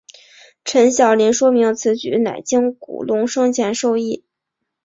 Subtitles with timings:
[0.65, 4.25] 陈晓林说明此举乃经古龙生前授意。